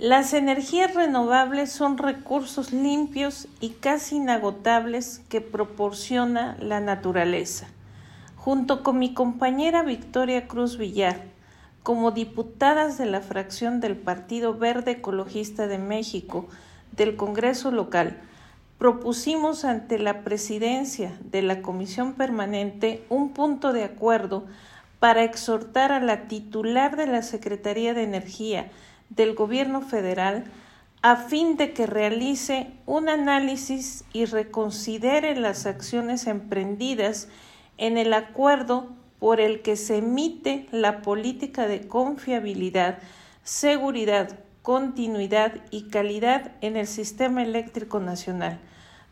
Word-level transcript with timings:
Las 0.00 0.32
energías 0.32 0.94
renovables 0.94 1.70
son 1.70 1.98
recursos 1.98 2.72
limpios 2.72 3.48
y 3.60 3.68
casi 3.68 4.16
inagotables 4.16 5.20
que 5.28 5.42
proporciona 5.42 6.56
la 6.58 6.80
naturaleza. 6.80 7.68
Junto 8.34 8.82
con 8.82 8.98
mi 8.98 9.12
compañera 9.12 9.82
Victoria 9.82 10.48
Cruz 10.48 10.78
Villar, 10.78 11.24
como 11.82 12.12
diputadas 12.12 12.96
de 12.96 13.04
la 13.04 13.20
fracción 13.20 13.80
del 13.80 13.94
Partido 13.94 14.54
Verde 14.54 14.92
Ecologista 14.92 15.66
de 15.66 15.76
México 15.76 16.48
del 16.92 17.16
Congreso 17.16 17.70
local, 17.70 18.16
propusimos 18.78 19.66
ante 19.66 19.98
la 19.98 20.22
presidencia 20.24 21.12
de 21.30 21.42
la 21.42 21.60
Comisión 21.60 22.14
Permanente 22.14 23.04
un 23.10 23.34
punto 23.34 23.74
de 23.74 23.84
acuerdo 23.84 24.46
para 24.98 25.24
exhortar 25.24 25.92
a 25.92 26.00
la 26.00 26.26
titular 26.26 26.96
de 26.96 27.06
la 27.06 27.20
Secretaría 27.20 27.92
de 27.92 28.04
Energía 28.04 28.70
del 29.10 29.34
Gobierno 29.34 29.82
federal 29.82 30.44
a 31.02 31.16
fin 31.16 31.56
de 31.56 31.72
que 31.72 31.86
realice 31.86 32.72
un 32.86 33.08
análisis 33.08 34.04
y 34.12 34.26
reconsidere 34.26 35.34
las 35.36 35.66
acciones 35.66 36.26
emprendidas 36.26 37.28
en 37.78 37.96
el 37.96 38.12
acuerdo 38.12 38.88
por 39.18 39.40
el 39.40 39.62
que 39.62 39.76
se 39.76 39.98
emite 39.98 40.66
la 40.70 41.02
política 41.02 41.66
de 41.66 41.86
confiabilidad, 41.88 42.98
seguridad, 43.44 44.38
continuidad 44.62 45.54
y 45.70 45.84
calidad 45.84 46.52
en 46.60 46.76
el 46.76 46.86
sistema 46.86 47.42
eléctrico 47.42 48.00
nacional, 48.00 48.58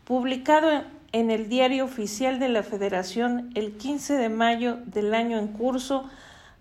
publicado 0.04 0.84
en 1.12 1.30
el 1.30 1.48
Diario 1.48 1.86
Oficial 1.86 2.38
de 2.38 2.50
la 2.50 2.62
Federación 2.62 3.50
el 3.54 3.72
15 3.72 4.14
de 4.14 4.28
mayo 4.28 4.78
del 4.84 5.14
año 5.14 5.38
en 5.38 5.48
curso 5.48 6.04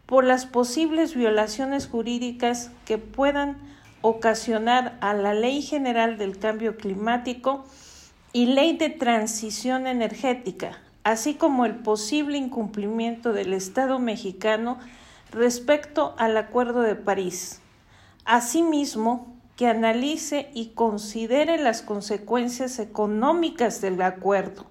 por 0.08 0.24
las 0.24 0.46
posibles 0.46 1.14
violaciones 1.14 1.88
jurídicas 1.88 2.72
que 2.86 2.98
puedan 2.98 3.58
ocasionar 4.02 4.98
a 5.02 5.14
la 5.14 5.34
Ley 5.34 5.62
General 5.62 6.18
del 6.18 6.40
Cambio 6.40 6.78
Climático 6.78 7.66
y 8.32 8.48
Ley 8.48 8.78
de 8.78 8.90
Transición 8.90 9.86
Energética, 9.86 10.80
así 11.04 11.36
como 11.36 11.66
el 11.66 11.76
posible 11.76 12.38
incumplimiento 12.38 13.34
del 13.34 13.54
Estado 13.54 14.00
mexicano 14.00 14.80
respecto 15.32 16.16
al 16.18 16.38
Acuerdo 16.38 16.82
de 16.82 16.96
París. 16.96 17.62
Asimismo, 18.24 19.36
que 19.58 19.68
analice 19.68 20.52
y 20.54 20.68
considere 20.68 21.58
las 21.58 21.82
consecuencias 21.82 22.80
económicas 22.80 23.82
del 23.82 24.02
acuerdo. 24.02 24.68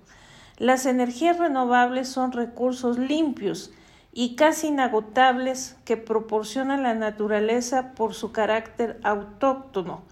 Las 0.58 0.86
energías 0.86 1.38
renovables 1.38 2.08
son 2.08 2.32
recursos 2.32 2.96
limpios 2.96 3.72
y 4.18 4.34
casi 4.34 4.68
inagotables 4.68 5.76
que 5.84 5.98
proporciona 5.98 6.78
la 6.78 6.94
naturaleza 6.94 7.92
por 7.92 8.14
su 8.14 8.32
carácter 8.32 8.98
autóctono. 9.02 10.04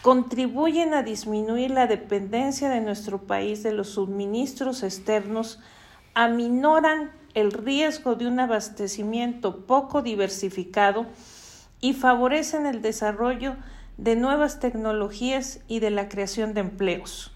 Contribuyen 0.00 0.94
a 0.94 1.02
disminuir 1.02 1.70
la 1.70 1.86
dependencia 1.86 2.70
de 2.70 2.80
nuestro 2.80 3.18
país 3.18 3.62
de 3.62 3.72
los 3.72 3.90
suministros 3.90 4.82
externos, 4.82 5.60
aminoran 6.14 7.10
el 7.34 7.52
riesgo 7.52 8.14
de 8.14 8.28
un 8.28 8.40
abastecimiento 8.40 9.66
poco 9.66 10.00
diversificado 10.00 11.04
y 11.82 11.92
favorecen 11.92 12.64
el 12.64 12.80
desarrollo 12.80 13.56
de 13.98 14.16
nuevas 14.16 14.58
tecnologías 14.58 15.60
y 15.68 15.80
de 15.80 15.90
la 15.90 16.08
creación 16.08 16.54
de 16.54 16.62
empleos. 16.62 17.30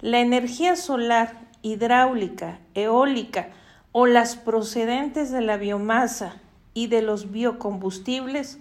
La 0.00 0.20
energía 0.20 0.74
solar, 0.74 1.34
hidráulica, 1.60 2.60
eólica, 2.72 3.50
o 3.92 4.06
las 4.06 4.36
procedentes 4.36 5.30
de 5.30 5.40
la 5.40 5.56
biomasa 5.56 6.36
y 6.74 6.86
de 6.86 7.02
los 7.02 7.32
biocombustibles 7.32 8.58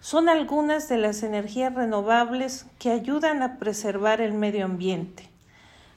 son 0.00 0.28
algunas 0.28 0.88
de 0.88 0.96
las 0.96 1.22
energías 1.22 1.74
renovables 1.74 2.66
que 2.78 2.90
ayudan 2.90 3.42
a 3.42 3.58
preservar 3.58 4.20
el 4.20 4.32
medio 4.32 4.64
ambiente. 4.64 5.28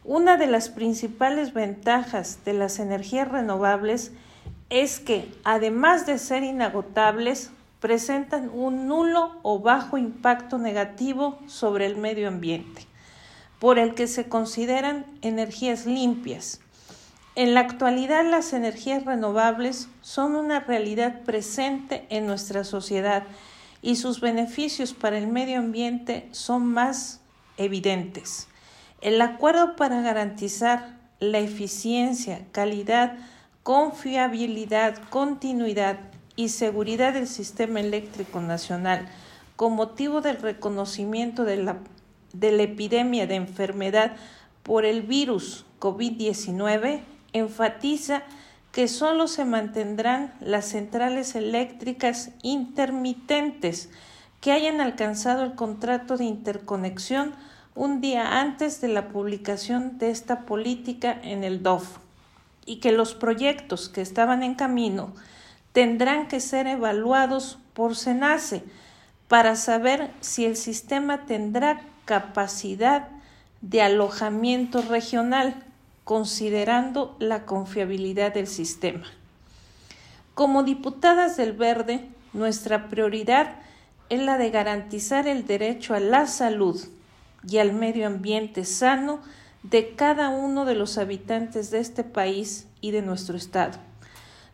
Una 0.04 0.36
de 0.36 0.48
las 0.48 0.68
principales 0.68 1.54
ventajas 1.54 2.40
de 2.44 2.54
las 2.54 2.80
energías 2.80 3.30
renovables 3.30 4.12
es 4.70 5.00
que, 5.00 5.32
además 5.46 6.06
de 6.06 6.18
ser 6.18 6.44
inagotables, 6.44 7.52
presentan 7.80 8.50
un 8.54 8.88
nulo 8.88 9.40
o 9.44 9.60
bajo 9.60 9.98
impacto 9.98 10.58
negativo 10.58 11.40
sobre 11.48 11.86
el 11.86 11.96
medio 11.96 12.28
ambiente, 12.28 12.86
por 13.60 13.80
el 13.80 13.94
que 13.94 14.08
se 14.08 14.28
consideran 14.28 15.06
energías 15.22 15.86
limpias, 15.86 16.60
en 17.36 17.56
la 17.56 17.62
actualidad 17.62 18.30
las 18.30 18.54
energías 18.54 19.06
renovables 19.06 19.90
son 20.02 20.36
una 20.36 20.60
realidad 20.60 21.22
presente 21.22 22.06
en 22.10 22.28
nuestra 22.28 22.64
sociedad 22.64 23.24
y 23.82 23.96
sus 23.96 24.22
beneficios 24.22 24.94
para 24.94 25.18
el 25.18 25.28
medio 25.28 25.58
ambiente 25.58 26.28
son 26.32 26.66
más 26.66 27.22
evidentes. 27.58 28.48
El 29.02 29.20
acuerdo 29.20 29.76
para 29.76 30.02
garantizar 30.02 30.98
la 31.20 31.40
eficiencia, 31.40 32.46
calidad, 32.52 33.18
confiabilidad, 33.64 34.98
continuidad 35.10 36.00
y 36.36 36.50
seguridad 36.50 37.14
del 37.14 37.28
sistema 37.28 37.80
eléctrico 37.80 38.42
nacional 38.42 39.08
con 39.56 39.74
motivo 39.74 40.22
del 40.22 40.38
reconocimiento 40.38 41.46
de 41.46 41.58
la, 41.58 41.78
de 42.34 42.52
la 42.52 42.64
epidemia 42.64 43.26
de 43.26 43.36
enfermedad 43.36 44.16
por 44.62 44.86
el 44.86 45.02
virus 45.02 45.66
COVID-19 45.80 47.02
enfatiza 47.34 48.24
que 48.72 48.88
solo 48.88 49.28
se 49.28 49.46
mantendrán 49.46 50.34
las 50.40 50.66
centrales 50.66 51.36
eléctricas 51.36 52.32
intermitentes 52.42 53.90
que 54.42 54.52
hayan 54.52 54.82
alcanzado 54.82 55.44
el 55.44 55.54
contrato 55.56 56.18
de 56.18 56.26
interconexión 56.26 57.34
un 57.76 58.02
día 58.02 58.40
antes 58.40 58.82
de 58.82 58.88
la 58.88 59.10
publicación 59.10 59.98
de 59.98 60.10
esta 60.10 60.42
política 60.42 61.18
en 61.24 61.44
el 61.44 61.64
DOF 61.64 61.98
y 62.66 62.78
que 62.78 62.92
los 62.92 63.14
proyectos 63.14 63.90
que 63.90 64.02
estaban 64.02 64.44
en 64.44 64.56
camino 64.56 65.14
tendrán 65.72 66.28
que 66.28 66.40
ser 66.40 66.68
evaluados 66.68 67.60
por 67.74 67.96
SENACE 67.96 68.64
para 69.28 69.56
saber 69.56 70.12
si 70.22 70.46
el 70.46 70.56
sistema 70.56 71.26
tendrá 71.26 71.82
capacidad 72.06 73.08
de 73.62 73.82
alojamiento 73.82 74.82
regional 74.82 75.64
considerando 76.04 77.16
la 77.20 77.46
confiabilidad 77.46 78.34
del 78.34 78.48
sistema. 78.48 79.06
Como 80.34 80.64
diputadas 80.64 81.38
del 81.38 81.54
Verde, 81.54 82.10
nuestra 82.34 82.90
prioridad 82.90 83.56
es 84.10 84.22
la 84.22 84.38
de 84.38 84.50
garantizar 84.50 85.28
el 85.28 85.46
derecho 85.46 85.94
a 85.94 86.00
la 86.00 86.28
salud 86.28 86.82
y 87.48 87.58
al 87.58 87.74
medio 87.74 88.08
ambiente 88.08 88.66
sano 88.66 89.20
de 89.64 89.96
cada 89.96 90.30
uno 90.30 90.66
de 90.66 90.76
los 90.76 90.98
habitantes 90.98 91.72
de 91.72 91.80
este 91.80 92.04
país 92.04 92.68
y 92.82 92.92
de 92.92 93.02
nuestro 93.02 93.38
Estado. 93.38 93.80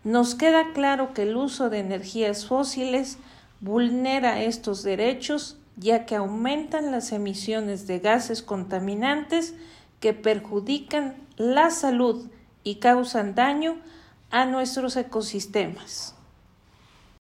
Nos 0.03 0.35
queda 0.35 0.71
claro 0.73 1.13
que 1.13 1.23
el 1.23 1.35
uso 1.35 1.69
de 1.69 1.79
energías 1.79 2.45
fósiles 2.45 3.17
vulnera 3.59 4.41
estos 4.43 4.83
derechos 4.83 5.57
ya 5.79 6.05
que 6.05 6.15
aumentan 6.15 6.91
las 6.91 7.11
emisiones 7.11 7.87
de 7.87 7.99
gases 7.99 8.43
contaminantes 8.43 9.55
que 9.99 10.13
perjudican 10.13 11.15
la 11.37 11.69
salud 11.69 12.29
y 12.63 12.75
causan 12.75 13.35
daño 13.35 13.77
a 14.31 14.45
nuestros 14.45 14.95
ecosistemas. 14.95 16.15